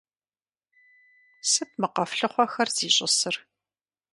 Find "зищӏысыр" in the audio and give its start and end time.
2.75-3.35